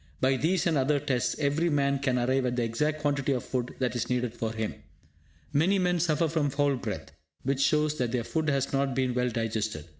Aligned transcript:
By 0.19 0.35
these 0.35 0.65
and 0.65 0.79
other 0.79 0.99
tests, 0.99 1.35
every 1.37 1.69
man 1.69 1.99
can 1.99 2.17
arrive 2.17 2.47
at 2.47 2.55
the 2.55 2.63
exact 2.63 3.01
quantity 3.01 3.33
of 3.33 3.43
food 3.43 3.75
that 3.77 3.95
is 3.95 4.09
needed 4.09 4.33
for 4.33 4.51
him. 4.51 4.73
Many 5.53 5.77
men 5.77 5.99
suffer 5.99 6.27
from 6.27 6.49
foul 6.49 6.75
breath, 6.77 7.11
which 7.43 7.61
shows 7.61 7.99
that 7.99 8.11
their 8.11 8.23
food 8.23 8.49
has 8.49 8.73
not 8.73 8.95
been 8.95 9.13
well 9.13 9.29
digested. 9.29 9.85